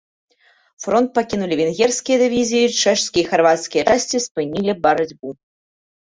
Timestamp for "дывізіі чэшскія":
2.21-3.23